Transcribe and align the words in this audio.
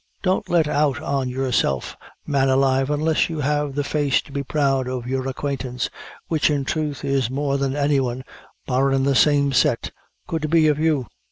Don't 0.23 0.49
let 0.49 0.67
out 0.67 0.99
on 0.99 1.29
yourself, 1.29 1.95
man 2.25 2.49
alive, 2.49 2.89
unless 2.89 3.29
you 3.29 3.41
have 3.41 3.75
the 3.75 3.83
face 3.83 4.19
to 4.23 4.31
be 4.31 4.41
proud 4.41 4.87
of 4.87 5.05
your 5.05 5.27
acquaintance, 5.29 5.91
which 6.27 6.49
in 6.49 6.65
throth 6.65 7.05
is 7.05 7.29
more 7.29 7.59
than 7.59 7.75
anyone, 7.75 8.23
barrin' 8.65 9.03
the 9.03 9.13
same 9.13 9.51
set, 9.53 9.91
could 10.25 10.49
be 10.49 10.67
of 10.67 10.79
you." 10.79 11.05